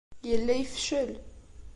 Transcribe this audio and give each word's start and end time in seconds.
Yella 0.29 0.53
yefcel. 0.55 1.11